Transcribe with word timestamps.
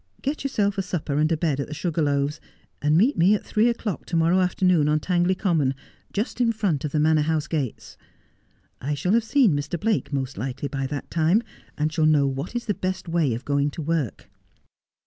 'Get 0.23 0.43
yourself 0.43 0.79
a 0.79 0.81
supper 0.81 1.19
and 1.19 1.31
a 1.31 1.37
bed 1.37 1.59
at 1.59 1.67
the 1.67 1.75
Sugar 1.75 2.01
Loaves, 2.01 2.41
and 2.81 2.97
meet 2.97 3.19
me 3.19 3.35
at 3.35 3.45
three 3.45 3.69
o'clock 3.69 4.07
to 4.07 4.15
morrow 4.15 4.39
afternoon 4.39 4.89
on 4.89 4.99
Tangley 4.99 5.35
Common, 5.35 5.75
just 6.11 6.41
in 6.41 6.51
front 6.51 6.83
of 6.83 6.91
the 6.91 6.99
Manor 6.99 7.21
House 7.21 7.45
gates. 7.45 7.97
I 8.81 8.95
shall 8.95 9.13
have 9.13 9.23
seen 9.23 9.53
Mr. 9.53 9.79
Blake, 9.79 10.11
most 10.11 10.39
likely, 10.39 10.69
by 10.69 10.87
that 10.87 11.11
time, 11.11 11.43
and 11.77 11.93
shall 11.93 12.07
know 12.07 12.25
what 12.25 12.55
is 12.55 12.65
the 12.65 12.73
best 12.73 13.07
way 13.07 13.35
of 13.35 13.45
going 13.45 13.69
to 13.69 13.83
work.' 13.83 14.27